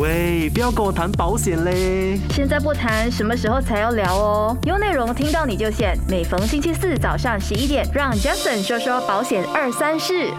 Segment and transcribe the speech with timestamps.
[0.00, 2.18] 喂，不要跟我谈保险嘞！
[2.30, 4.56] 现在不谈，什么时候才要聊哦？
[4.64, 5.96] 有内容听到你就选。
[6.08, 10.32] 每逢星期四早上十一点，让 Jason 说说保险二三事。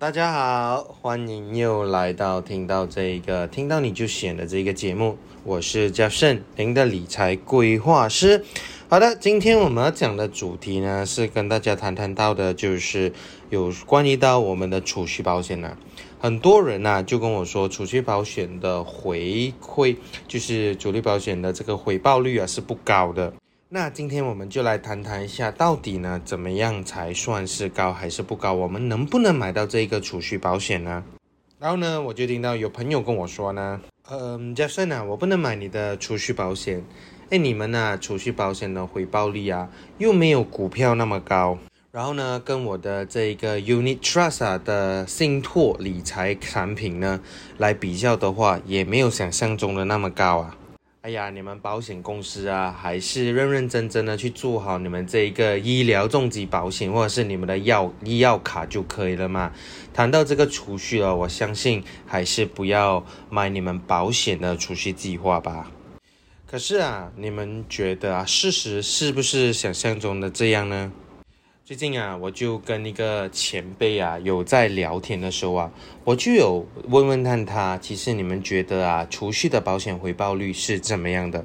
[0.00, 8.44] 大家好，欢迎又来到听到这一个听到你就选的这个节目，我是 Jason，您的理财规划师。
[8.88, 13.12] 好的，今天我们要讲的主题呢，是跟大家谈谈到的，就是
[13.48, 15.76] 有关于到我们的储蓄保险呢。
[16.22, 19.96] 很多人呢就跟我说，储蓄保险的回馈，
[20.28, 23.32] 就是主力保险的这个回报率啊是不高的。
[23.70, 28.52] 那今天我们就来谈谈一下，到底呢怎么样才算是高还是不高？
[28.52, 31.02] 我们能不能买到这个储蓄保险呢？
[31.58, 33.80] 然后呢，我就听到有朋友跟我说呢，
[34.10, 36.84] 嗯，嘉盛啊，我不能买你的储蓄保险。
[37.30, 37.96] 哎，你们呐？
[37.98, 41.56] 储蓄保险的回报率啊，又没有股票那么高。
[41.92, 47.20] 然后呢，跟我的这个 Unit Trust 的信托理财产品呢
[47.58, 50.56] 来比较的话，也没有想象中的那么高啊。
[51.00, 59.50] 哎呀，你们保险公司啊，还是认认真真的去做好你们这一个医疗重疾保险，或者是你们的药医药卡就可以了嘛。
[59.92, 65.72] 谈到这个储蓄了，我相信还是不要买你们保险的储蓄计划吧。
[66.46, 70.92] 可是啊，你们觉得啊，事实是不是想象中的这样呢？
[71.70, 75.70] 最近啊，我就跟一个前辈啊有在聊天的时候啊，
[76.02, 81.44] 我就有问问看他，其实你们觉得啊，储蓄的保险回报率是怎么样的？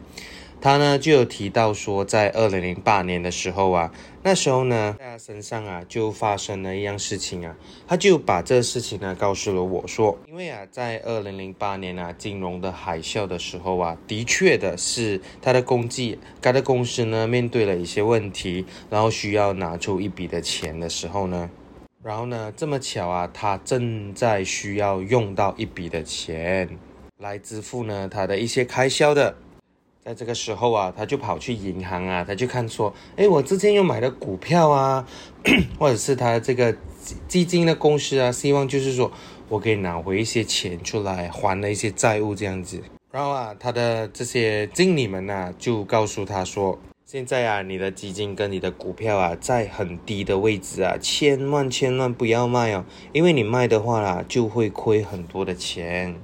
[0.60, 3.92] 他呢就有提到说，在二零零八年的时候啊，
[4.28, 7.56] 那时候呢，在他身上啊就发生了一样事情啊，
[7.88, 21.48] 他就把这事情呢告诉了我说，因为啊，在二零零八年啊金融的海啸的时候啊，的确的是他的公绩，他的公司呢面对了一些问题，然后需要拿出一笔的钱的时候呢，
[22.02, 26.68] 然后呢这么巧啊，他正在需要用到一笔的钱
[27.20, 29.36] 来支付呢他的一些开销的。
[30.06, 35.04] 在这个时候啊，他就跑去银行啊，他就看说，哎，我之前又买了股票啊，
[35.80, 36.78] 或者是他这个
[37.28, 39.12] 基金的公司啊，希望就是说
[39.50, 42.80] 我可以拿回一些钱出来还了一些债务这样子。
[43.12, 56.16] 然后啊，他的这些经理们呢，就告诉他说，现在啊，你的基金跟你的股票啊，在很低的位置啊，千万千万不要卖哦，因为你卖的话啦，就会亏很多的钱。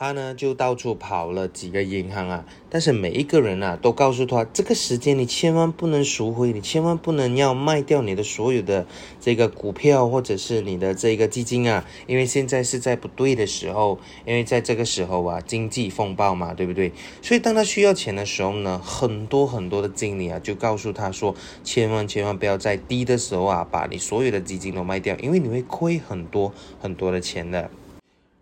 [0.00, 8.86] 他呢就到处跑了几个银行啊，但是每一个人啊都告诉他，这个时间你千万不能赎回，你千万不能要卖掉你的所有的
[9.20, 16.92] 这个股票或者是你的这个基金啊，因为现在是在不对的时候，因为在这个时候啊经济风暴嘛，对不对？
[17.20, 27.70] 所以当他需要钱的时候呢，很多很多的经理啊就告诉他说，千万千万不要在低的时候啊把你所有的基金都卖掉，因为你会亏很多很多的钱的。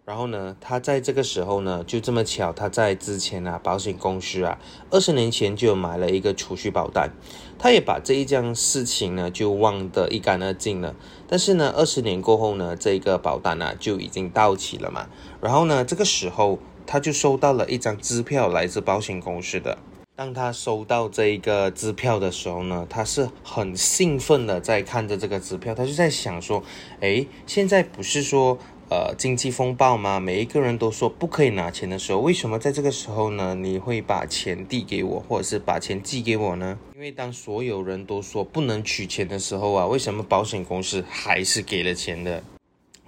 [0.08, 4.58] 然后呢，他在这个时候呢，就这么巧，他在之前啊，保险公司啊，
[4.88, 7.10] 二十年前就买了一个储蓄保单，
[7.58, 10.96] 他也把这一件事情呢，就忘得一干二净了。
[11.28, 15.10] 但是呢，二十年过后呢，这个保单呢就已经到期了嘛。
[15.42, 19.76] 然后呢，这个时候他就收到了一张支票，来自保险公司的。
[20.16, 26.62] 当他收到这一个支票的时候呢，他是很兴奋的在看着这个支票，他就在想说，
[27.02, 28.56] 哎，现在不是说。
[28.90, 30.18] 呃，经济风暴吗？
[30.18, 33.54] 每一个人都说不可以拿钱的时候，为什么在这个时候呢？
[33.54, 36.78] 你会把钱递给我，或者是把钱寄给我呢？
[36.94, 42.42] 因为当所有人都说不能取钱的时候啊，为什么保险公司还是给了钱的？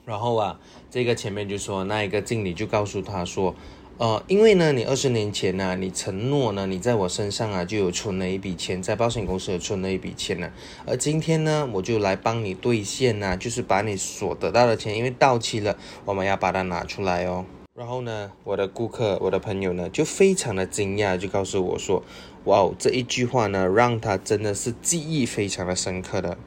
[0.05, 3.55] 然后啊，这个前面就说那一个经理就告诉他说。
[4.01, 10.51] 呃，因为呢，你二十年前呢，你承诺呢，你在我身上啊，就有存了一笔钱，在保险公司有存了一笔钱呢。
[10.87, 17.45] 而今天呢，我就来帮你兑现呢，就是把你所得到的钱，因为到期了，我们要把它拿出来哦。
[17.75, 22.03] 然后呢，我的顾客，我的朋友呢，就非常的惊讶，就告诉我说，
[22.45, 26.39] 哇哦，这一句话呢，让他真的是记忆非常的深刻的。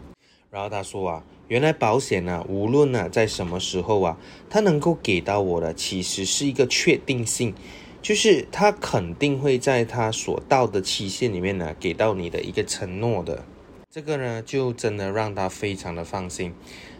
[0.49, 1.23] 然后他说啊。
[1.47, 4.17] 原来保险呢，无论呢在什么时候啊，
[4.49, 7.53] 它能够给到我的，其实是一个确定性，
[8.01, 13.43] 就是它肯定会在它所到的期限里面呢，给到你的一个承诺的。
[13.91, 16.55] 这个呢，就真的让他非常的放心。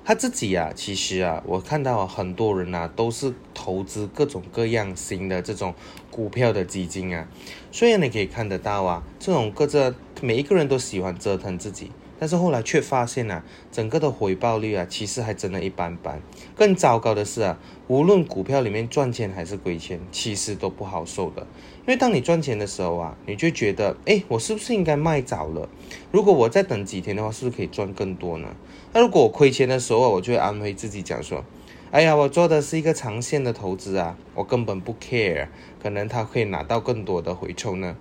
[0.06, 5.74] 他自己啊，其实啊，我看到很多人啊，都是投资各种各样新的这种
[6.12, 7.28] 股票的基金啊。
[7.72, 11.90] 虽然你可以看得到啊，这种各个每一个人都喜欢折腾自己。
[12.24, 16.22] 但是后来却发现啊，整个的回报率啊，其实还真的一般般。
[16.56, 17.60] 更糟糕的是啊，
[17.90, 21.46] 无论股票里面赚钱还是亏钱，其实都不好受的。
[21.86, 25.68] 因为当你赚钱的时候啊，你就觉得，哎，我是不是应该卖早了？
[26.14, 28.56] 如果我再等几天的话，是不是可以赚更多呢？
[28.94, 31.44] 那如果我亏钱的时候，我就会安慰自己讲说，
[31.92, 35.50] 哎呀，我做的是一个长线的投资啊，我根本不 care，
[35.82, 37.98] 可能他可以拿到更多的回抽呢。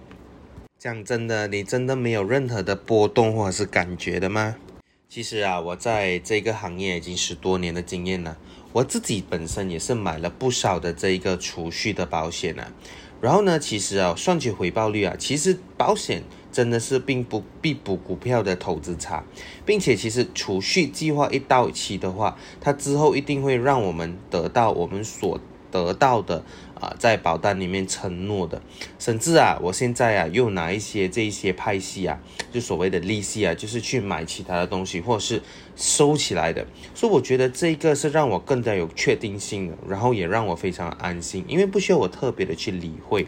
[0.82, 4.56] 讲真的，你真的没有任何的波动或者是感觉的吗？
[5.08, 8.36] 其实啊，我在这个行业已经十多年的经验了，
[8.72, 12.72] 我自己本身也是买了不少的这一个储蓄的保险啊。
[13.20, 19.22] 然后呢，其实啊，算起回报率啊，其实保险真的是并不比补股票的投资差，
[19.64, 25.38] 并且其实储蓄计划一到期的话，它之后一定会让我们得到我们所。
[25.72, 26.44] 得到的
[26.78, 28.60] 啊，在保单里面承诺的，
[28.98, 32.20] 甚至啊，我现在啊又拿一些这一些派息啊，
[32.52, 35.42] 就所谓的利息啊，就是去买其他的东西，或者是
[35.74, 36.64] 收起来的，
[36.94, 43.26] 所以我觉得这个是让我更加有确定性的，然后也让我非常安心，因为不需要我特别的去理会。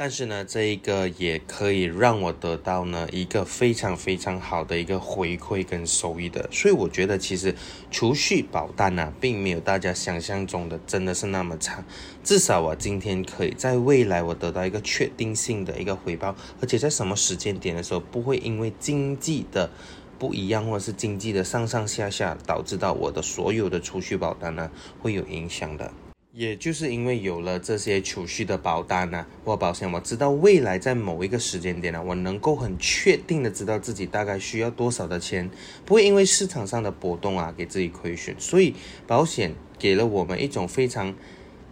[0.00, 7.52] 但是呢，这一个也可以让我得到呢一个非常非常好的一个回馈跟收益的，所以我觉得其实
[7.90, 11.84] 储蓄保单呢，并没有大家想象中的真的是那么差。
[12.22, 19.68] 至少我今天可以在未来我得到一个确定性的一个回报，而且在什么时间点的时候，不会因为经济的
[20.16, 25.92] 不一样，或者是经济的上上下下，导致到我的所有的储蓄保单呢会有影响的。
[26.38, 35.50] 也就是因为有了这些储蓄的保单呢，或保险，我知道未来在某一个时间点呢，我能够很确定的知道自己大概需要多少的钱，
[35.84, 38.36] 不会因为市场上的波动啊给自己亏损。
[38.38, 38.72] 所以
[39.04, 41.12] 保险给了我们一种非常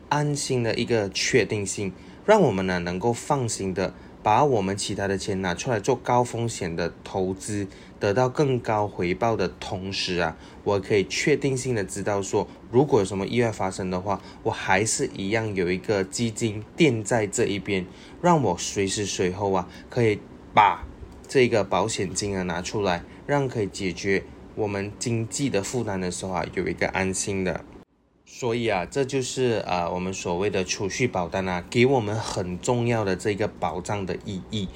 [0.08, 1.92] 安心的一个确定性，
[2.24, 3.94] 让我们呢能够放心的。
[4.26, 7.68] 把我们其他的钱拿出来做高风险的投资，
[8.00, 17.86] 得到更高回报的同时啊，我可以确定性的知道说，如果有什么意外发生的话，我还是一样有一个基金垫在这一边，
[18.20, 20.18] 让我随时随后啊可以
[20.52, 20.84] 把
[21.28, 24.24] 这个保险金额拿出来，让可以解决
[24.56, 27.64] 我们经济的负担的时候啊，有一个安心的。
[28.38, 34.68] 所以啊，这就是啊我们所谓的储蓄保单啊，给我们很重要的这个保障的意义。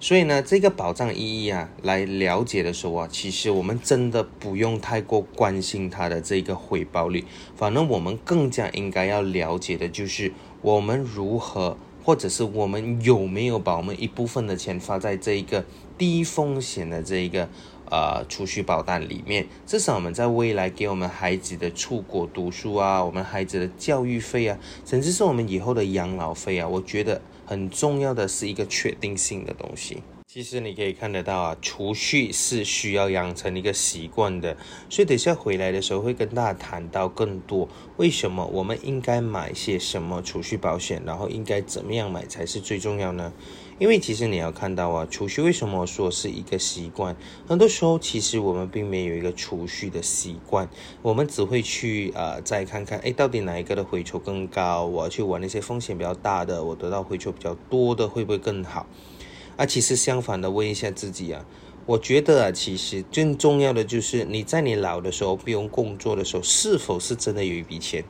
[0.00, 7.24] 所以呢，这个保障意义啊，来了解的时候啊，其实我们真的不用太过关心它的这个回报率，
[7.54, 15.64] 反正我们更加应该要了解的就是我们如何，或者是我们有没有把我们一部分的钱发在这一个
[15.98, 17.48] 低风险的这一个。
[17.88, 30.02] 呃，储蓄保单里面，至少我们在未来给我们孩子的出国读书啊，我们孩子的教育费啊，甚至是我们以后的养老费啊，我觉得很重要的是一个确定性的东西。
[30.36, 34.54] 其实你可以看得到啊，储蓄是需要养成一个习惯的，
[34.90, 37.66] 所以等下回来的时候会跟大家谈到更多，
[37.96, 43.32] 为什么我们应该买些什么储蓄保险，然后应该怎么样买才是最重要呢？
[43.78, 47.16] 因为其实你要看到啊，储蓄为什么说是一个习惯？
[47.48, 50.68] 很多时候其实我们并没有一个储蓄的习惯，
[51.00, 54.84] 我们只会去呃再看看，哎，到底哪一个的回酬更高？
[54.84, 58.86] 我要去玩那些风险比较大的，我得到回酬比较多的会不会更好？
[59.56, 61.46] 啊，其实相反的，问一下自己啊，
[61.86, 68.04] 我觉得啊，其实最重要的就是你在你老的时候不用工作的时候，是否是真的有一笔钱？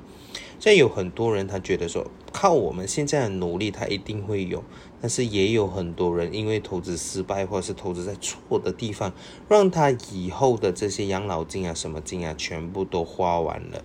[0.58, 4.64] 现在有很多人他觉得说，靠我们现在的努力，他一定会有。
[5.00, 9.12] 但是也有很多人因为投资失败，或者是投资在错的地方，
[9.48, 13.84] 让他以后的这些养老金啊、什么金啊，全部都花完了。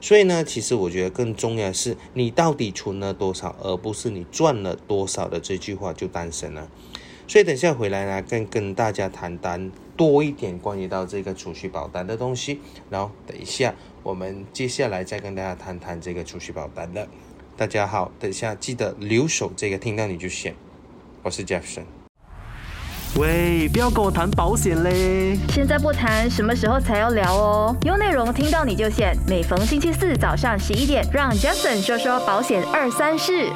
[0.00, 6.68] 所以呢，其实我觉得更重要的是你到底存了多少，而不是你赚了多少的这句话就诞生了。
[7.28, 12.60] 所以等下回来呢，跟跟大家谈谈多一点关于到这个储蓄保单的东西。
[12.88, 17.08] 然后等一下，我们接下来再跟大家谈谈这个储蓄保单的。
[17.56, 20.54] 大家好，等下记得留守这个，听到你就选。
[21.22, 21.82] 我是 Jefferson。
[23.18, 25.38] 喂，不要跟我谈保险嘞！
[25.48, 27.74] 现在不谈，什么时候才要聊哦？
[27.82, 29.16] 有内容听到你就选。
[29.26, 33.50] 每逢星期四早上十一点，让 Jefferson 说说保险二三事。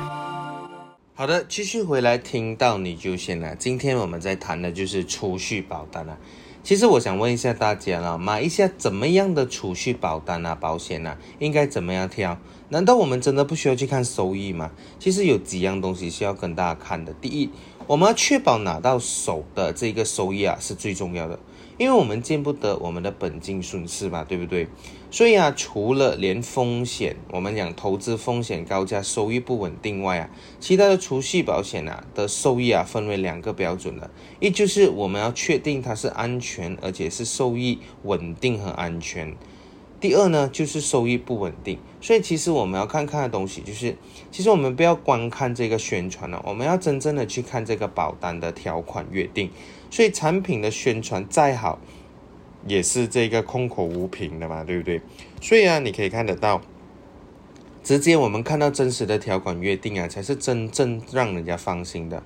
[1.21, 3.55] 好的，继续回来听到你就先了。
[3.55, 6.17] 今天我们在谈的就是储蓄保单啊。
[6.63, 12.39] 其实我想问一下大家了，买一下怎么样的储蓄保单啊、保险啊，应该怎么样挑？
[12.71, 14.71] 难道我们真的不需要去看收益吗？
[14.99, 17.13] 其实有几样东西是要跟大家看的。
[17.21, 17.51] 第一，
[17.87, 21.39] 我们要确保拿到手的这个收益啊是最重要的，
[21.81, 24.69] 因为我们见不得我们的本金损失嘛，对不对？
[25.11, 30.29] 所以啊，除了连风险，我们讲投资风险高加收益不稳定外啊，
[30.61, 34.11] 其他的储蓄保险啊的收益啊分为两个标准的，
[34.41, 39.35] 一就是我们要确定它是安全，而且是收益稳定和安全。
[39.99, 43.97] 第二呢，就是收益不稳定，所以其实我们要看看的东西，就是
[44.31, 49.51] 其实我们不要光看这个宣传了，我们要真正的去看这个保单的条款约定。
[49.91, 51.79] 所以产品的宣传再好，
[52.67, 55.01] 也是这个空口无凭的嘛，对不对？
[55.43, 56.61] 所以啊，你可以看得到，
[57.83, 62.23] 直接我们看到真实的条款约定啊，才是真正让人家放心的。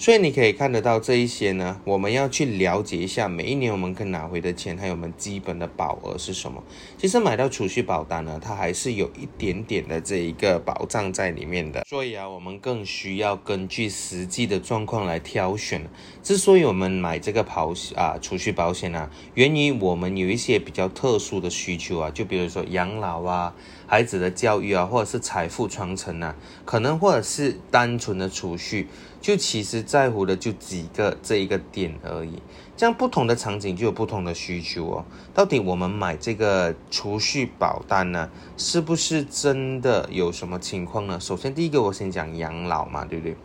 [0.00, 6.64] 所以你可以看得到这一些呢，我们要去了解一下每一年我们可以拿回的钱，还有我们基本的保额是什么。
[6.96, 11.84] 其实买到储蓄保单呢，它还是有一点点的这一个保障在里面的。
[11.86, 15.86] 所以啊，我们更需要根据实际的状况来挑选。
[16.22, 23.54] 之所以我们买这个保啊储蓄保险啊，源于我们有一些比较特殊的需求啊，就比如说养老啊。
[23.90, 26.32] 孩子的教育啊，或者是财富传承啊，
[26.64, 28.86] 可能或者是单纯的储蓄，
[29.20, 32.40] 就其实在乎的就几个这一个点而已。
[32.76, 35.04] 这样不同的场景就有不同的需求哦。
[35.34, 41.18] 到底我们买这个储蓄保单呢，是不是真的有什么情况呢？
[41.18, 43.36] 首先第一个我先讲养老嘛，对不对？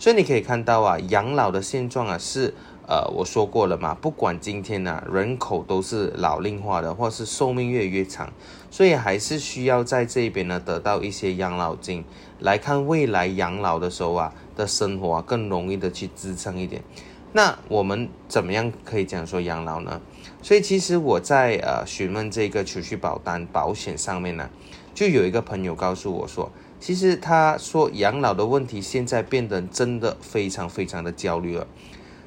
[0.00, 2.52] 所以你可以看到啊，养老的现状啊是。
[2.84, 8.30] 呃，我说过了嘛，不管今天呢，人口都是老龄化的，或是寿命越来越长，
[8.72, 12.02] 所以还是需要在这边呢得到一些养老金，
[12.40, 16.82] 来看未来养老的时候啊的生活啊更容易的去支撑一点。
[17.34, 20.00] 那我们怎么样可以讲说养老呢？
[20.40, 24.48] 所以其实我在呃询问这个储蓄保单保险上面呢，
[24.94, 26.50] 就有一个朋友告诉我说，
[26.80, 31.66] 其实他说养老的问题现在变得真的非常非常的焦虑了。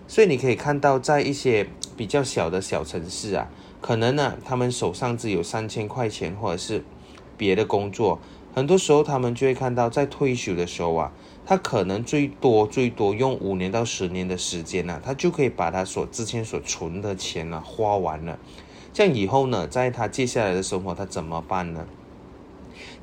[0.07, 3.49] 所以你可以看到，在一些比较小的小城市啊，
[3.85, 6.83] 可能呢，他们手上只有三千块钱，或者是
[7.37, 8.19] 别的工作，
[8.55, 11.11] 很多时候他们就会看到，在退休的时候啊，
[11.45, 18.39] 他可能最多最多用五年到十年的时间呢，他就可以把他所之前所存的钱呢花完了。
[18.91, 21.85] 这样以后呢，在他接下来的生活，他怎么办呢？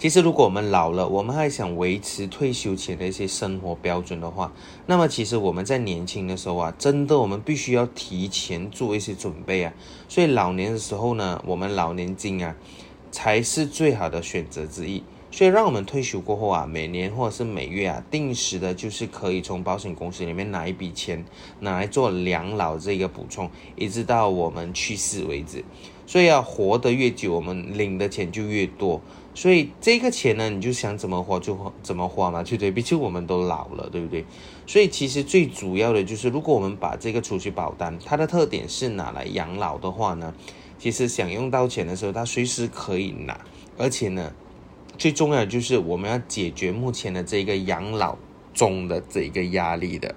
[0.02, 4.52] 其实，如果我们老了，我们还想维持退休前的一些生活标准的话，
[4.84, 9.72] 那么其实我们在年轻的时候啊，真的我们必须要提前做一些准备啊。
[10.08, 12.56] 所以老年的时候呢，我们老年金啊，
[13.12, 15.04] 才是最好的选择之一。
[15.30, 21.24] 所以，让我们退休过后啊，每年或者是每月啊，定时的，就是可以从保险公司里面拿一笔钱，
[21.60, 25.64] 拿来做养老这个补充，一直到我们去世为止。
[26.06, 29.00] 所以啊，活得越久，我们领的钱就越多。
[29.34, 32.70] 所以这个钱呢，你就想怎么花就怎么花嘛，对不对？
[32.70, 34.26] 毕竟我们都老了，对不对？
[34.66, 40.34] 所以其实最主要的就是，如果我们把这个储蓄保单，它的特点是拿来养老的话呢，
[40.78, 43.40] 其实想用到钱的时候，它随时可以拿。
[43.78, 44.34] 而且呢，
[44.98, 48.18] 最重要的就是我们要解决目前的这个养老
[48.52, 50.14] 中的这个压力的。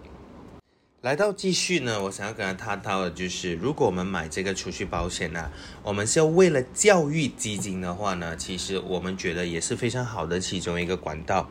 [1.05, 5.51] 来到继续呢，我想要跟他探讨的就是，如果我们买这个储蓄保险呢，
[5.83, 11.47] 我们是要为了教育基金的话呢，其实我们觉得也是非常好的其中一个管道。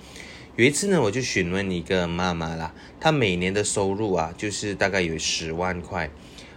[0.57, 6.11] 有一次呢，我就询问一个妈妈啦，她每年的收入啊，就是大概有十万块，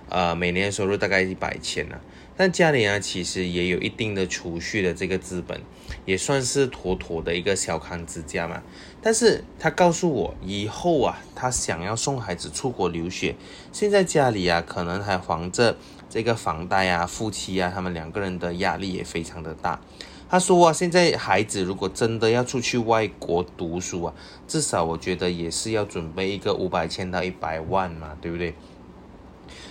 [0.10, 2.02] 呃，每年的收入大概一百千呢。
[2.38, 5.60] 但家里啊，其实也有一定的储蓄的这个资本，
[6.06, 8.62] 也算是妥妥的一个小康之家嘛。
[9.02, 13.36] 但是他告诉我，以后啊，他想要送孩子出国留学，
[13.74, 15.76] 现在家里啊，可能还还着
[16.10, 19.82] 这个房贷啊，夫妻啊，他们两个人的压力也非常的大。
[20.30, 24.14] 他说啊，现在孩子如果真的要出去外国读书啊，
[24.48, 28.54] 至少我觉得也是要准备一个五百千到一百万嘛，对不对？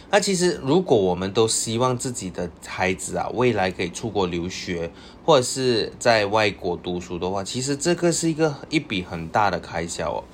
[0.09, 4.91] 那其实，如果我们都希望自己的孩子啊，未来可以出国留学，
[5.25, 10.25] 或者是在外国读书的话，其实这个是一个一笔很大的开销哦。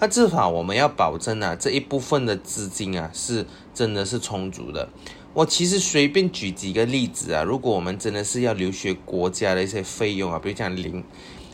[0.00, 4.88] 那至少我们要保证啊，这一部分的资金啊，是真的是充足的。
[5.32, 11.04] 我其实随便举几个例子啊，如果我们真的是要留学国家的一些费用啊，比如讲零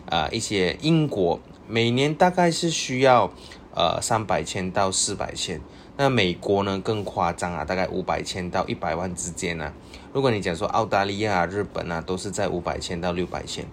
[0.09, 3.31] 啊，一些英国每年大概是需要
[3.75, 5.61] 呃三百千到四百千。
[5.99, 9.73] 那美国呢更夸张啊，大概五百千到一百万之间呢。
[10.13, 13.65] 如果你讲说澳大利亚、日本啊，都是在五百千到六百千。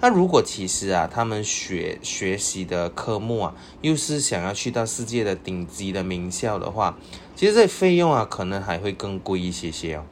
[0.00, 6.98] 那如果其实啊，他们学学习的科目啊，又是想要去到世界的顶级的名校的话，
[7.34, 10.04] 其实这费用啊，可能还会更贵一些些哦。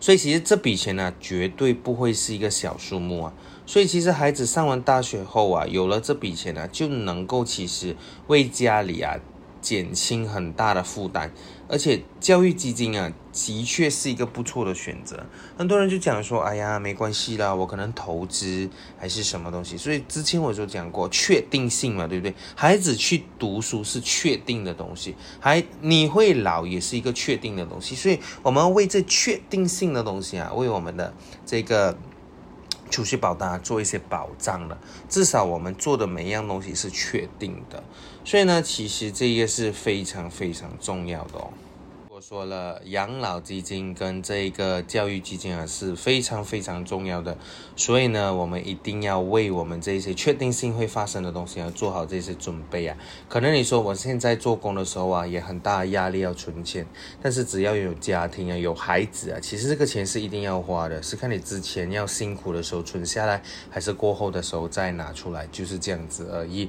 [0.00, 3.32] 所以其实这笔钱呢，绝对不会是一个小数目啊。
[3.66, 7.96] 所以其实孩子上完大学后啊，有了这笔钱呢，就能够其实
[8.28, 9.18] 为家里啊。
[9.60, 11.30] 减轻很大的负担，
[11.68, 15.26] 而且教育基金啊，的确是一个不错的选择。
[15.56, 19.76] 很多人就讲说，哎呀，没关系啦，我可能投资还是什么东西。
[19.76, 22.34] 所以之前我就讲过，确定性嘛，对不对？
[22.54, 27.94] 孩子去读书是确定的东西，还你会老也是一个确定的东西。
[27.94, 31.12] 所以我们为这确定性的东西啊，为我们的
[31.44, 31.96] 这个。
[32.88, 34.78] 储蓄保单做一些保障了，
[35.08, 37.82] 至少我们做的每一样东西是确定的，
[38.24, 41.50] 所以呢，其实这个是非常非常重要的哦。
[42.28, 47.38] 说了，养老基金跟这个教育基金啊是非常非常重要的，
[47.74, 52.94] 所以呢，我们一定要为我们这些确定性会发生的东西要做好这些准备啊。
[53.30, 56.86] 可能你说我现在做工的时候啊，也很大压力要存钱，
[57.22, 66.68] 但是只要有家庭啊，有孩子啊，其实这个钱是一定要花的，是看你之前要辛苦的时候存下来，还是过后的时候再拿出来，就是这样子而已。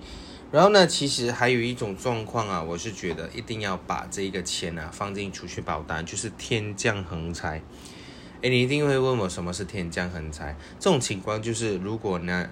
[0.51, 7.62] 然后呢，其实还有一种状况啊，我是觉得一定要把这个钱啊放进储蓄保单，就是天降横财。
[8.41, 10.58] 哎，你一定会问我什么是天降横财？
[10.79, 12.50] 这种情况就是，如果呢，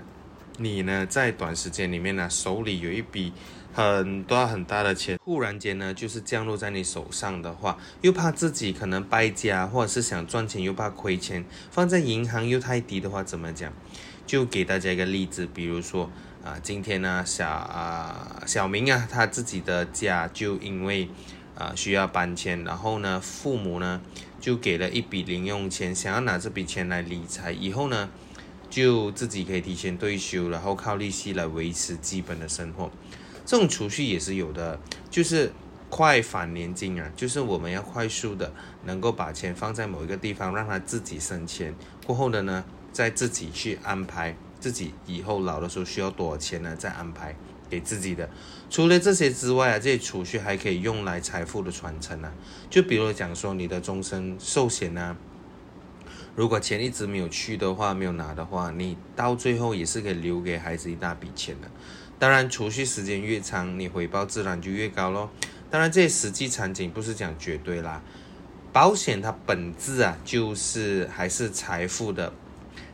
[0.59, 3.33] 你呢在短时间里面呢手里有一笔
[3.73, 13.73] 很多很大的钱，忽然间呢就是降落在你手上的话，又怕自己可能败家，或者是想赚钱又怕亏钱，放在银行又太低的话，怎么讲？
[14.27, 16.11] 就给大家一个例子，比如说。
[16.47, 21.09] 啊，今天呢，小啊小明啊，他自己的家就因为
[21.57, 24.01] 啊需要搬迁，然后呢，父母呢
[24.39, 28.09] 就给了一笔零用钱，想要拿这笔钱来理财，以后呢
[28.69, 32.89] 就自己可以提前退休，然后靠利息来维持基本的生活。
[33.45, 35.51] 这种储蓄也是有的，就是
[35.89, 38.53] 快返年金啊，就是我们要快速的
[38.85, 41.75] 能够把钱放在某一个地方，让他自己生钱，
[42.05, 42.63] 过后的呢
[42.93, 44.37] 再自己去安排。
[44.67, 46.75] 自己以后老的时候需要多少钱呢？
[46.75, 47.33] 再安排
[47.69, 48.29] 给自己的。
[48.69, 52.33] 除了这些之外啊，这些储蓄还可以用来财富的传承啊。
[52.69, 55.15] 就比如讲说你的终身寿险呢，
[56.35, 61.69] 如果钱一直没有去的话，没有拿的话，你到最后也是可以留给孩子一大笔钱的。
[62.19, 65.29] 当然，储蓄时间越长，你回报自然就越高咯。
[65.69, 68.01] 当然，这些实际场景不是讲绝对啦。
[68.73, 72.33] 保险它本质啊，就是还是财富的。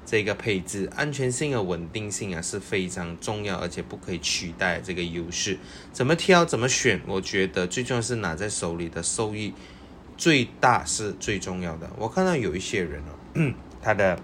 [0.05, 5.57] 这个配置安全性和稳定性啊是非常重要，而且不可以取代这个优势。
[5.91, 9.53] 怎么挑怎么选，我觉得最重要是拿在手里的收益
[10.17, 11.89] 最大是最重要的。
[11.97, 14.19] 我看到有一些人哦， 他的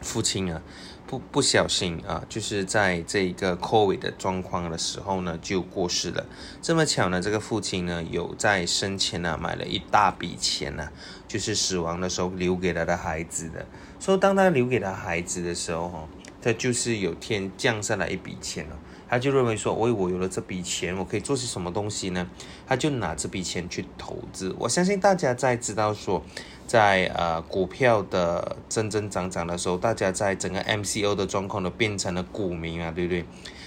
[0.00, 0.62] 父亲啊
[1.06, 6.24] 不不小心啊，就是在这个 COVID 的状况的时候呢就过世了。
[6.62, 10.88] 这么巧呢，这个父亲呢有在生前呢买了一大笔钱呢，
[11.26, 13.66] 就是死亡的时候留给他的孩子的。
[14.00, 16.08] 说当他留给他孩子的时候，哈，
[16.40, 22.26] 他就是有天降下来一笔钱了，他就认为说，喂，我有了这笔钱，我可以做些什么东西呢？
[22.66, 24.56] 他就拿这笔钱去投资。
[24.58, 26.22] 我相信大家在知道说，
[26.66, 33.26] 在呃股票的增增长长的时候，大家在整个 MCO 的状况都变成了股民啊，对不对？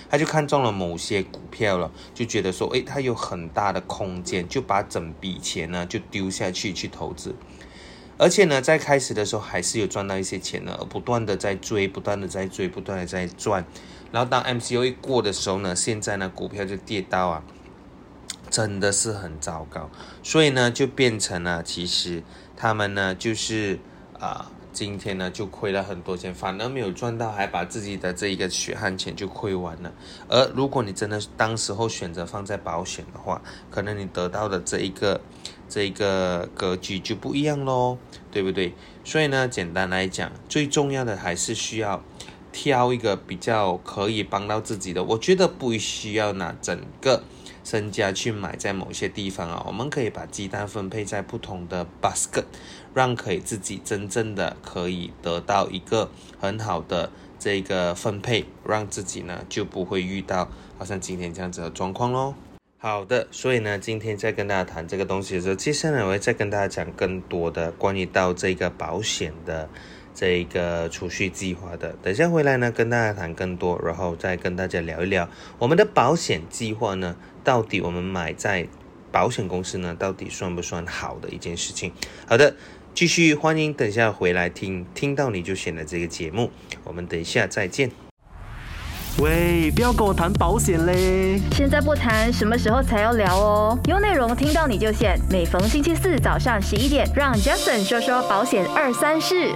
[0.10, 7.36] 他就看中了某些股票了，就觉得说，诶，他有很大的空间，就把整笔钱呢就丢下去去投资。
[8.18, 13.66] 而且呢，在开始的时候还是有赚到一些钱的，而不断的在追，不断的在追，不断的在赚。
[14.12, 17.44] 然后当 MCO 一过的时候呢，现在呢股票就跌到啊，
[18.52, 19.90] 真的是很糟糕。
[20.22, 22.24] 所以呢，就变成了其实
[22.56, 23.80] 他们呢就是
[24.20, 29.92] 啊，今天呢就亏了很多钱，反而没有赚到，还把自己的这一个血汗钱就亏完了。
[30.28, 35.20] 而如果你真的当时候选择放在保险的话，可能你得到的这一个。
[35.74, 37.98] 这个格局就不一样喽，
[38.32, 38.76] 对不对？
[39.04, 42.04] 所以呢，简单来讲，最重要的还是需要
[42.52, 45.04] 挑一个比较可以帮到自己的。
[45.04, 47.24] 我觉得不需要拿整个
[47.64, 52.46] 身家去买在某些地方啊，我们可以把鸡蛋分配在不同的 basket，
[52.94, 57.10] 让可以自己真正的可以得到一个很好的
[57.40, 62.36] 这个分配，让自己呢就不会遇到好像今天这样子的状况喽。
[62.86, 69.70] 好的，所以呢，今天在跟大家谈这个东西的时候，接下来我会再跟大家讲更多的关于到这个保险的
[70.14, 71.96] 这个储蓄计划的。
[72.04, 78.68] 等下回来呢，跟大家谈更多，然后再跟大家聊一聊我们的保险计划呢，到底我们买在
[79.14, 81.94] 保险公司呢，到底算不算好的一件事情？
[82.28, 82.54] 好的，
[82.94, 86.52] 继续欢迎等下回来听，听到你就选了这个节目，
[86.84, 88.03] 我们等一下再见。
[89.20, 91.40] 喂，不要跟我谈保险嘞！
[91.52, 93.80] 现在不谈，什么时候才要聊哦？
[93.86, 95.18] 有内容听到你就选。
[95.30, 99.52] 每逢星期四早上十一点，让 Jason 说说保险二三事。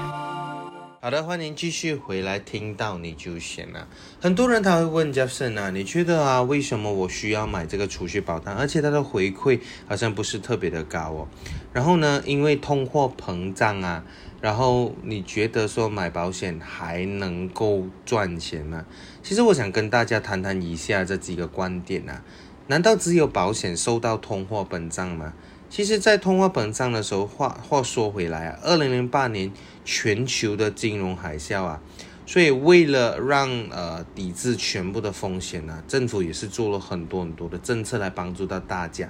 [1.08, 3.88] 好的，欢迎继续回来，听到你就选了。
[4.20, 8.54] 很多人他会问 Jason 啊，你觉得啊，为什么我需要买这个储蓄保单？
[8.54, 11.28] 而且它的回馈好像不是特别的高哦。
[11.72, 14.04] 然后呢，因为通货膨胀啊。
[14.42, 18.86] 然后你觉得说买保险还能够赚钱吗？
[19.24, 22.22] 其实我想跟大家谈谈以下这几个观点啊。
[22.68, 25.32] 难道只有保险受到通货膨胀吗？
[25.70, 29.52] 其实，在通货膨胀的时候，话话说回来啊，二零零八年
[29.90, 31.82] 全球的金融海啸啊，
[32.26, 39.10] 所以为了让呃抵制全部的风险呢，政府也是做了很多很多的政策来帮助到大家。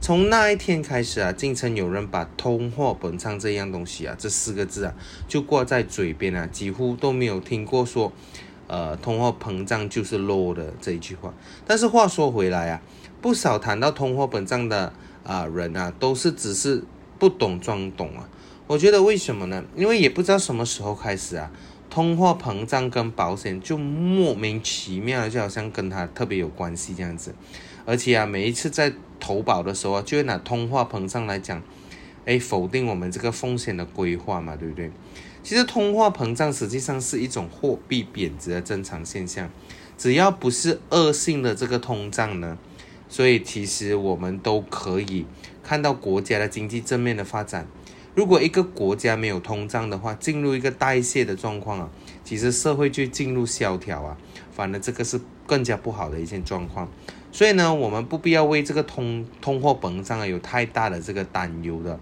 [0.00, 4.94] 从那一天开始啊，竟曾有人把通货膨胀这样东西啊，这四个字啊，
[5.28, 8.12] 就挂在嘴边啊，几乎都没有听过说，
[8.66, 11.32] 呃，通货膨胀就是 low 的这一句话。
[11.64, 12.82] 但是话说回来啊，
[13.22, 16.82] 不少谈到通货膨胀的啊人啊，都是只是
[17.20, 18.28] 不懂装懂啊。
[18.68, 19.64] 我觉得为什么呢？
[19.74, 21.50] 因为也不知道什么时候开始啊，
[21.88, 27.34] 通货膨胀跟保险就莫名其妙，就好像跟它特别有关系这样子。
[27.86, 31.62] 而且啊，每一次在投保的时候啊，就会拿通货膨胀来讲，
[32.26, 34.90] 哎，否定我们这个风险的规划嘛，对不对？
[35.42, 39.48] 其实通货膨胀实际上是一种货币贬值的正常现象，
[39.96, 42.58] 只要不是恶性的这个通胀呢，
[43.08, 45.24] 所以其实我们都可以
[45.62, 47.66] 看到国家的经济正面的发展。
[48.18, 51.88] 如果一个国家没有通胀的话，进入一个代谢的状况啊，
[52.24, 54.16] 其实社会就进入萧条啊，
[54.50, 56.88] 反而这个是更加不好的一件状况。
[57.30, 61.96] 所以呢，我们不必要为这个通通货膨胀啊有太大的这个担忧的。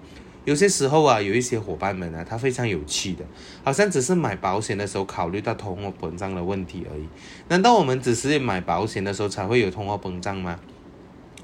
[0.47, 3.23] 有些时候啊，有一些伙伴们啊，他非常有趣的，
[3.63, 7.07] 好像只是买保险的时候考虑到通货膨胀的问题而已。
[7.49, 10.59] 难道我们只是买保险的时候才会有通货膨胀吗？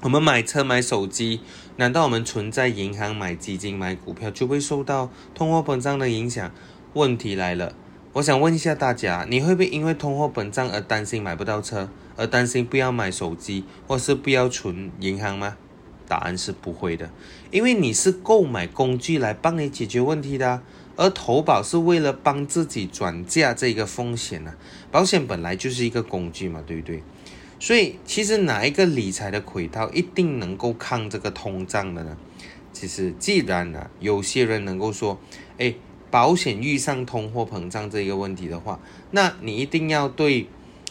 [0.03, 1.39] 我们买车买手机，
[1.77, 6.51] 难道我们存在银行买基金买股票就会受到通货膨胀的影响？
[6.91, 7.73] 问题来了，
[8.11, 11.89] 我想问一下大家，你会不会因为通货膨胀而担心买不到车？
[12.17, 15.55] 而担心不要买手机，或是不要存银行吗？
[16.05, 17.09] 答案是不会的，
[17.49, 20.61] 因为你是购买工具来帮你解决问题的，
[20.97, 24.53] 而投保是为了帮自己转嫁这个风险呢。
[24.91, 27.01] 保险本来就是一个工具嘛，对不对？
[27.63, 32.17] 所以其实哪一个理财的轨道一定能够抗这个通胀的呢？
[32.73, 35.17] 其实既然呢，有些人能够说，
[35.57, 35.73] 哎，
[36.11, 40.47] 保险遇上通货膨胀这个问题的话，那你一定要对。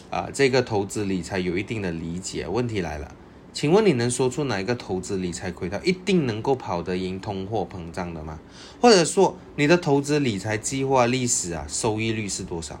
[0.09, 2.47] 啊，这个投资理财有一定的理解。
[2.47, 3.15] 问题来了，
[3.51, 8.39] 请问你能说出哪一个投资理财轨道一定能够跑得赢通货膨胀的吗？
[8.81, 12.79] 或者说，你的投资理财计划历史啊，收益率是多少？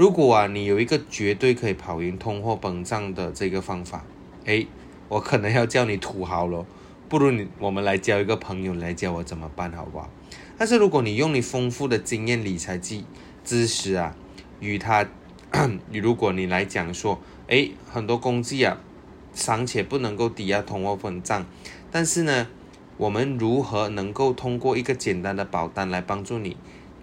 [0.00, 4.02] 如果啊，你有一个绝对可以跑赢通货膨胀的这个方法，
[4.46, 4.66] 诶，
[5.10, 6.64] 我可能要叫你土豪了。
[7.10, 10.08] 不如你，我们来交一个朋友来教我怎么办，好不好？
[10.56, 13.04] 但是如果你用你丰富的经验理财技
[13.44, 14.16] 知识啊，
[14.60, 15.06] 与他。
[15.92, 18.80] 你如果你来讲说，哎，很多工具啊，
[19.34, 21.44] 尚且不能够抵押通货膨胀，
[21.90, 22.46] 但是呢，
[22.96, 26.56] 我们如何能够通过一个简单的保单来帮助你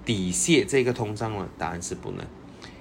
[0.03, 1.47] 抵卸这个通胀呢？
[1.59, 2.25] 答案是不能，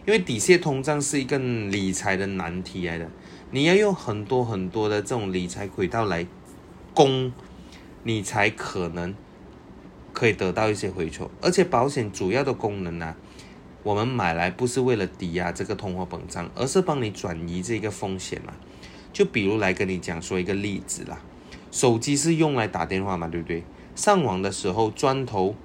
[0.07, 3.11] 因为抵卸通胀是一个理财的难题来的，
[3.51, 6.25] 你要用很多很多的这种理财轨道来
[6.95, 7.33] 供，
[8.05, 9.12] 你才可能
[10.12, 13.16] 可以得到一些回酬，而且保险主要的功能呢？
[13.83, 18.53] 我们买来不是为了抵押这个通货膨胀，而是帮你转移这个风险嘛。
[19.12, 21.19] 就比如来跟你讲说一个例子啦，
[21.73, 23.64] 手机是用来打电话嘛，对不对？
[23.97, 25.57] 上网的时候砖头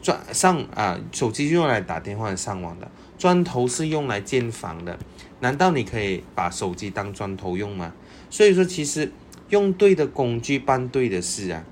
[0.00, 4.98] 砖上啊，手机用来打电话上网的，砖头是用来建房的。
[5.40, 7.92] 难道你可以把手机当砖头用吗？
[8.30, 9.12] 所以说，其实
[9.50, 11.62] 用对的工具办对的事啊，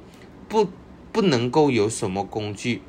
[0.46, 0.68] 不
[1.10, 2.82] 不能够有什么工具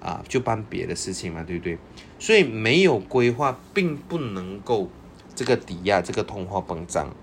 [0.00, 1.78] 啊就办别的事情嘛，对不对？
[2.18, 4.88] 所以没有规划，并不能够
[5.34, 7.14] 这个抵押这个通货膨胀。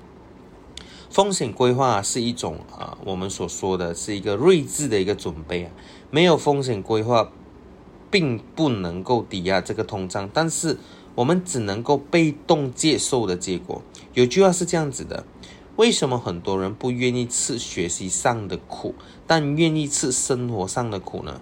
[1.09, 5.71] 风险规划是一种啊，我们所说的是一个睿智的一个准备啊。
[6.11, 7.31] 没有风险规划，
[8.13, 10.77] 并不能够抵押这个通胀，但是
[11.15, 13.81] 我们只能够被动接受的结果。
[14.13, 15.25] 有句话是这样子的：
[15.77, 18.93] 为什么很多人不愿意吃学习上的苦，
[19.25, 21.41] 但愿意吃生活上的苦呢？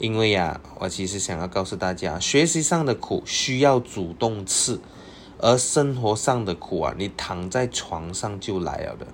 [0.00, 4.80] 因为呀，我其实想要告诉大家，学习上的苦需要主动吃，
[5.38, 9.06] 而生活上的苦啊，你躺在床上就来了的。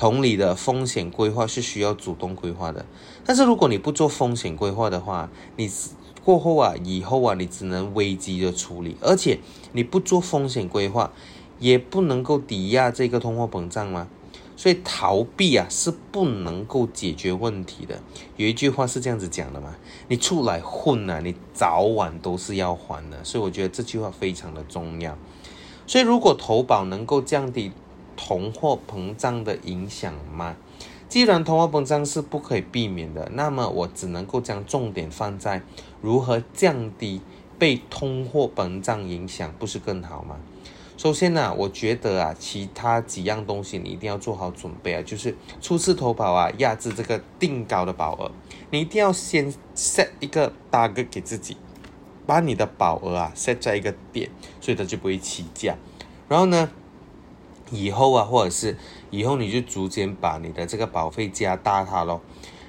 [0.00, 2.86] 同理的风险规划是需要主动规划的，
[3.22, 5.70] 但是如果你不做风险规划的话，你
[6.24, 9.40] 过后啊，以后啊，你只能危机的处理，而且
[9.72, 11.12] 你不做风险规划，
[11.58, 14.08] 也不能够抵押这个通货膨胀吗？
[14.56, 18.00] 所以逃避啊是不能够解决问题的。
[18.38, 19.76] 有一句话是这样子讲的嘛，
[20.08, 23.22] 你出来混啊，你早晚都是要还的。
[23.22, 25.18] 所以我觉得这句话非常的重要。
[25.86, 27.72] 所以如果投保能够降低
[28.22, 30.54] 通货膨胀的影响吗？
[31.08, 35.62] 既然通货膨胀是不可以避免的，那么我只能够将重点放在
[36.02, 37.22] 如何降低
[37.58, 40.36] 被通货膨胀影响，不是更好吗？
[40.98, 48.30] 首先呢，我觉得啊，其他几样东西你一定要做好准备啊，就是初次投保啊，压制这个定高的保额，
[48.70, 51.56] 你一定要先 set 一个大个给自己，
[52.26, 54.30] 把你的保额啊 set 在一个点，
[54.60, 55.74] 所以它就不会起价。
[56.28, 56.70] 然后呢，
[57.70, 58.76] 以后啊，或者是
[59.10, 62.20] 以后你就逐渐把你的这个保费加大它咯。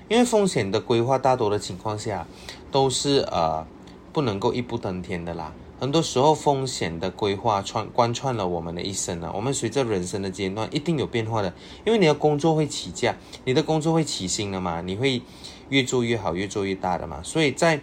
[0.07, 2.27] 因为风险的规划大多的情况下
[2.69, 3.65] 都是呃
[4.11, 5.53] 不能够一步登天的啦。
[5.79, 9.31] 很多时候风险的规划穿贯穿了我们的一生呢。
[9.33, 11.53] 我们随着人生的阶段一定有变化的，
[11.85, 15.21] 因为你的工作会起价，你的工作会起薪了嘛，你会
[15.69, 17.21] 越做越好，越做越大的嘛。
[17.23, 17.81] 所以在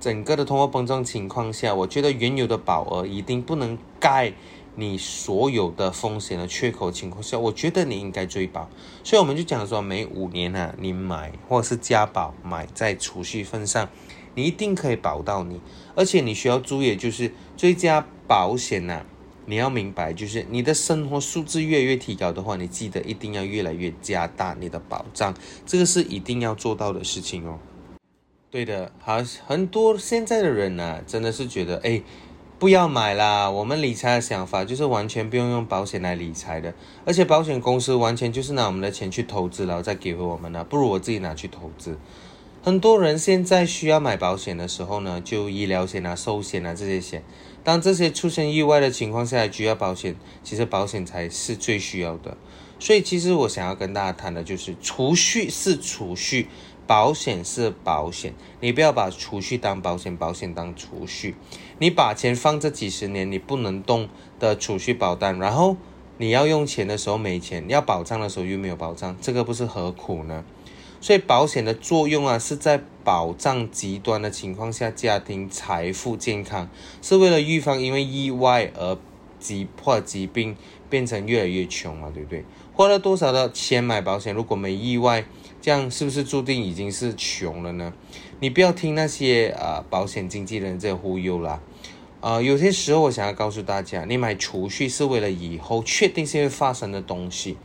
[0.00, 4.32] 整个的通货膨胀情况下，我觉得原有的保额一定不能盖。
[4.76, 8.68] 你所有的风险的缺口情况下，我觉得你应该追保，
[9.04, 13.88] 所以我们就讲说，每五年啊，你买或者是加保买在储蓄份上，
[14.34, 15.60] 你一定可以保到你。
[15.94, 19.06] 而且你需要注意，就是追加保险呢，
[19.46, 25.32] 你要明白，就是你的生活素质越来越提高的话，你记得一定要越来越加大你的保障，
[25.64, 27.60] 这个是一定要做到的事情哦。
[28.50, 32.02] 对的，好，很多现在的人呢，真的是觉得，哎。
[32.56, 33.50] 不要买啦！
[33.50, 36.72] 我们理财的想法就是完全不用用保险来理财的，
[37.04, 40.64] 而且保险公司完全就是拿我们的钱去投资，然后再给回我们呢。
[40.64, 41.98] 不如我自己拿去投资。
[42.62, 47.22] 很多人现在需要买保险的时候呢，就医疗险啊、寿险啊这些险。
[47.64, 52.36] 当这些出现意外的情况下，需要保险，其实保险才是最需要的。
[52.78, 56.48] 所以，其实我想要跟大家谈的就是储蓄是储蓄。
[56.86, 61.34] 保险是保险，你不要把储蓄当保险，保险当储蓄。
[61.78, 65.76] 你把钱放这几十年你不能动的储蓄保单，然后
[66.18, 70.44] 你要用钱的时候没钱，要保障的时候又没有保障，这个不是何苦呢？
[71.00, 76.70] 所以保险的作用啊，是在保障极端的情况下家庭财富健康，
[77.02, 78.96] 是为了预防因为意外而
[79.44, 80.56] 急迫疾病
[80.88, 82.42] 变成越来越穷嘛，对不对？
[82.72, 85.26] 花了多少的钱买保险，如果没意外？
[85.60, 87.92] 这样是不是注定已经是穷了呢？
[88.40, 91.60] 你不要听那些啊保险经纪人在忽悠啦。
[92.20, 97.58] 啊，有些时候我想要告诉大家，你买储蓄是为了以后确定性会发生的东西，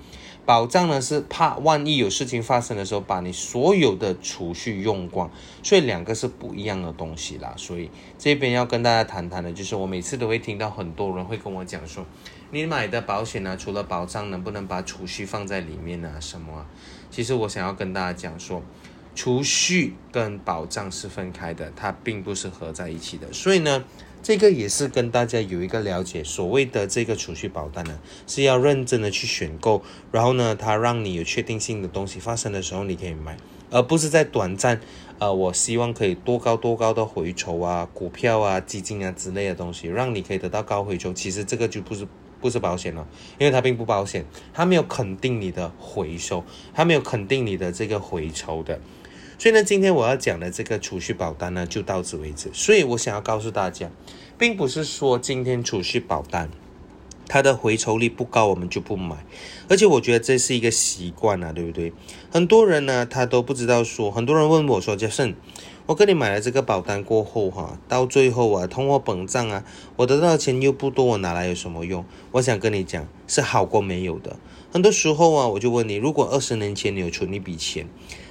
[0.50, 5.30] 保障呢是怕万一有事情发生的时候把你所有的储蓄用光，
[5.62, 7.54] 所以两个是不一样的东西啦。
[7.56, 12.04] 所以这边要跟大家谈谈的，就是我每次都会听到很多人会跟我讲说，
[12.50, 16.20] 你买的保险呢，除了保障，能不能把储蓄放在里面呢？
[16.20, 16.66] 什么？
[17.12, 18.64] 其实我想要跟大家讲说，
[19.14, 23.32] 储蓄跟保障是分开的，它并不是合在一起的。
[23.32, 23.84] 所以呢，
[24.22, 33.38] 这个也是跟大家有一个了解，所谓的这个储蓄保单呢，是要认真的去选购，然后呢，它让你有确定性的东西发生的时候你可以买，
[33.72, 34.80] 而不是在短暂，
[35.20, 41.14] 呃，我希望可以多高多高的回酬啊，股票啊、基金啊之类的东西，让你可以得到高回酬。
[41.14, 42.08] 其实这个就不是。
[42.42, 43.06] 不是保险了，
[43.38, 46.42] 因为它并不保险，它没有肯定你的回收，
[46.74, 48.80] 它没有肯定你的这个回酬的。
[49.40, 52.50] 所以呢，今天我要讲的这个储蓄保单呢，就到此为止。
[52.52, 53.90] 所以我想要告诉大家，
[54.38, 56.50] 并不是说今天储蓄保单
[57.26, 59.26] 它的回酬率不高，我们就不买。
[59.70, 61.94] 而且我觉得这是一个习惯啊，对不对？
[62.30, 65.34] 很多人呢，他都不知道说，很多人问我说，杰森。
[65.86, 69.64] 我跟你买了这个保单过后，哈，到最后啊，通货膨胀啊，
[69.96, 72.04] 我得到的钱又不多，我拿来有什么用？
[72.34, 74.36] 我想跟你讲，是好过没有的。
[74.72, 77.88] 很多时候啊，我就问你，如果二十年前你有存一笔钱，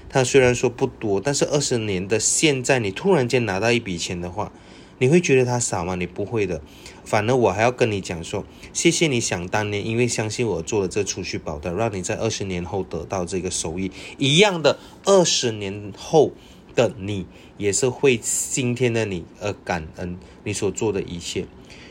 [0.09, 4.53] 它虽然说不多，但是二十年的现在，你突然间拿到一笔钱的话，
[4.99, 5.95] 你会觉得它少吗？
[5.95, 6.61] 你不会的。
[7.05, 13.91] 反而我还要跟你讲说，谢谢你想当年，因为相信我做了这储蓄保单，让你在二十年后得到这个收益。
[14.19, 16.33] 一样的，二十年后。
[16.75, 21.45] 的你也是会今天的你而感恩你所做的一切。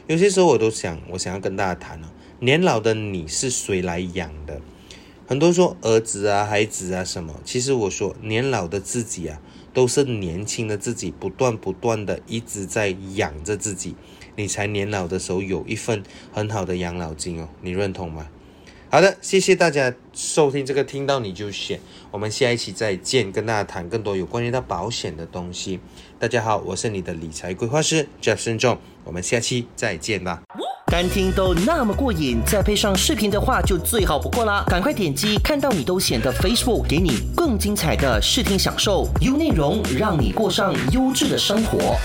[0.08, 2.08] 有些时候我都想，我想要跟大家谈哦，
[2.39, 4.62] 年老的你是谁来养的？
[5.29, 9.41] 很多说儿子啊、孩子啊什么，其实我说年老的自己啊，
[9.73, 13.93] 都是年轻的自己不断不断的一直在养着自己，
[14.37, 18.29] 你才年老的时候有一份很好的养老金哦，你认同吗？
[18.89, 21.81] 好的，谢谢大家收听这个，听到你就选。
[22.11, 25.81] 我们下一期再见，跟大家谈更多有关于到保险的东西。
[26.17, 30.43] 大家好，我是你的理财规划师 Jeff 慎重，我们下期再见吧。
[30.89, 34.63] 单听都那么过瘾，再配上视频的话就最好不过啦！
[34.67, 41.97] 赶快点击看到你都显得 Facebook，给你更精彩的视听享受，优内容让你过上优质的生活。